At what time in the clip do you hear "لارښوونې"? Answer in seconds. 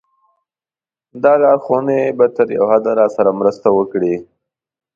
1.41-1.99